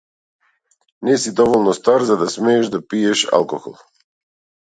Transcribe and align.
Не 1.09 1.17
си 1.23 1.33
доволно 1.39 1.73
стар 1.79 2.03
за 2.09 2.17
да 2.23 2.29
смееш 2.35 2.69
да 2.77 2.87
пиеш 2.93 3.27
алкохол. 3.39 3.75